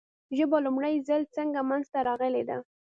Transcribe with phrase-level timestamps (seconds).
[0.37, 2.57] ژبه لومړی ځل څنګه منځ ته راغلې ده؟